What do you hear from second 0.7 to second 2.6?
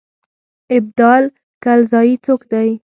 ابدال کلزايي څوک